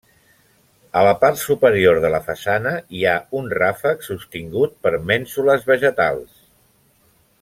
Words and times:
A 1.01 1.01
la 1.07 1.11
part 1.23 1.39
superior 1.41 1.99
de 2.05 2.11
la 2.15 2.21
façana 2.31 2.71
hi 3.01 3.05
ha 3.09 3.13
un 3.41 3.53
ràfec, 3.59 4.01
sostingut 4.07 4.75
per 4.87 4.95
mènsules 5.11 5.69
vegetals. 5.71 6.35